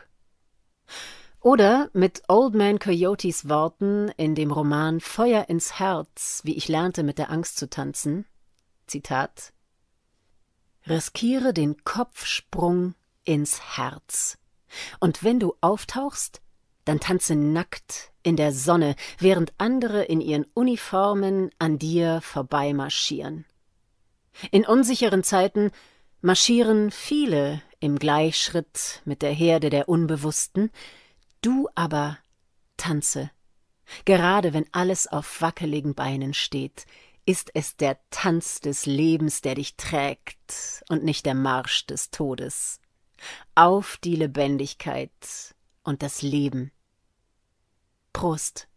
Oder 1.46 1.90
mit 1.92 2.24
Old 2.26 2.56
Man 2.56 2.80
Coyotes 2.80 3.48
Worten 3.48 4.08
in 4.16 4.34
dem 4.34 4.50
Roman 4.50 4.98
Feuer 4.98 5.48
ins 5.48 5.78
Herz, 5.78 6.40
wie 6.42 6.56
ich 6.56 6.66
lernte 6.66 7.04
mit 7.04 7.18
der 7.18 7.30
Angst 7.30 7.56
zu 7.56 7.70
tanzen, 7.70 8.26
Zitat 8.88 9.52
Riskiere 10.88 11.54
den 11.54 11.84
Kopfsprung 11.84 12.96
ins 13.22 13.76
Herz. 13.76 14.38
Und 14.98 15.22
wenn 15.22 15.38
du 15.38 15.54
auftauchst, 15.60 16.40
dann 16.84 16.98
tanze 16.98 17.36
nackt 17.36 18.10
in 18.24 18.34
der 18.34 18.50
Sonne, 18.50 18.96
während 19.20 19.52
andere 19.56 20.02
in 20.02 20.20
ihren 20.20 20.46
Uniformen 20.52 21.52
an 21.60 21.78
dir 21.78 22.22
vorbeimarschieren. 22.22 23.44
In 24.50 24.66
unsicheren 24.66 25.22
Zeiten 25.22 25.70
marschieren 26.22 26.90
viele 26.90 27.62
im 27.78 28.00
Gleichschritt 28.00 29.00
mit 29.04 29.22
der 29.22 29.32
Herde 29.32 29.70
der 29.70 29.88
Unbewussten, 29.88 30.72
du 31.42 31.68
aber 31.74 32.18
tanze. 32.76 33.30
Gerade 34.04 34.52
wenn 34.52 34.66
alles 34.72 35.06
auf 35.06 35.40
wackeligen 35.40 35.94
Beinen 35.94 36.34
steht, 36.34 36.86
ist 37.24 37.50
es 37.54 37.76
der 37.76 37.98
Tanz 38.10 38.60
des 38.60 38.86
Lebens, 38.86 39.40
der 39.40 39.56
dich 39.56 39.76
trägt 39.76 40.84
und 40.88 41.04
nicht 41.04 41.26
der 41.26 41.34
Marsch 41.34 41.86
des 41.86 42.10
Todes 42.10 42.80
auf 43.54 43.96
die 44.02 44.16
Lebendigkeit 44.16 45.10
und 45.82 46.02
das 46.02 46.22
Leben. 46.22 46.70
Prost. 48.12 48.68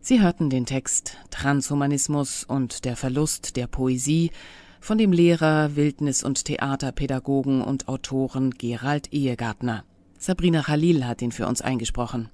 Sie 0.00 0.20
hörten 0.20 0.50
den 0.50 0.66
Text 0.66 1.16
Transhumanismus 1.30 2.44
und 2.44 2.84
der 2.84 2.96
Verlust 2.96 3.56
der 3.56 3.68
Poesie 3.68 4.32
von 4.80 4.98
dem 4.98 5.12
Lehrer, 5.12 5.76
Wildnis- 5.76 6.24
und 6.24 6.44
Theaterpädagogen 6.44 7.62
und 7.62 7.86
Autoren 7.86 8.50
Gerald 8.50 9.12
Ehegartner. 9.12 9.84
Sabrina 10.22 10.62
Khalil 10.62 11.04
hat 11.04 11.20
ihn 11.20 11.32
für 11.32 11.48
uns 11.48 11.62
eingesprochen. 11.62 12.28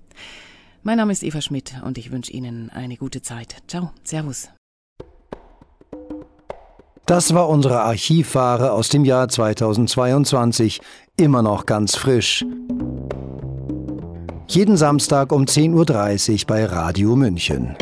Mein 0.82 0.98
Name 0.98 1.10
ist 1.10 1.22
Eva 1.22 1.40
Schmidt 1.40 1.72
und 1.86 1.96
ich 1.96 2.12
wünsche 2.12 2.30
Ihnen 2.30 2.68
eine 2.68 2.98
gute 2.98 3.22
Zeit. 3.22 3.56
Ciao, 3.66 3.92
Servus. 4.04 4.50
Das 7.06 7.32
war 7.32 7.48
unsere 7.48 7.80
Archivware 7.80 8.72
aus 8.72 8.90
dem 8.90 9.06
Jahr 9.06 9.30
2022, 9.30 10.82
immer 11.16 11.40
noch 11.40 11.64
ganz 11.64 11.96
frisch. 11.96 12.44
Jeden 14.48 14.76
Samstag 14.76 15.32
um 15.32 15.44
10.30 15.44 16.40
Uhr 16.42 16.46
bei 16.46 16.66
Radio 16.66 17.16
München. 17.16 17.74